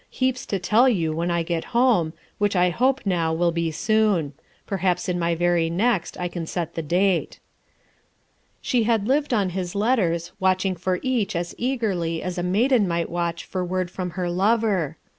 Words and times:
Heaps 0.09 0.47
to 0.47 0.57
tell 0.57 0.89
you 0.89 1.13
when 1.13 1.29
I 1.29 1.43
get 1.43 1.63
home, 1.77 2.13
which 2.39 2.55
I 2.55 2.71
hope 2.71 3.01
now 3.05 3.31
will 3.35 3.51
be 3.51 3.69
soon. 3.69 4.33
Perhaps 4.65 5.07
in 5.07 5.19
my 5.19 5.35
very 5.35 5.69
next 5.69 6.19
I 6.19 6.27
can 6.27 6.47
set 6.47 6.73
the 6.73 6.81
date." 6.81 7.37
She 8.63 8.85
had 8.85 9.07
lived 9.07 9.31
on 9.31 9.49
his 9.51 9.75
letters, 9.75 10.31
watching 10.39 10.75
for 10.75 10.97
each 11.03 11.35
as 11.35 11.53
eagerly 11.55 12.23
as 12.23 12.39
a 12.39 12.41
maiden 12.41 12.87
might 12.87 13.11
watch 13.11 13.45
for 13.45 13.63
word 13.63 13.91
from 13.91 14.09
her 14.17 14.27
lover. 14.27 14.97